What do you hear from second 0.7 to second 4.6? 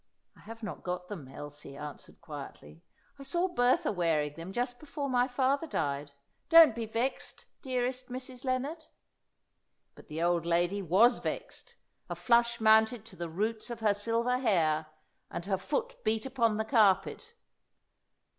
got them," Elsie answered quietly. "I saw Bertha wearing them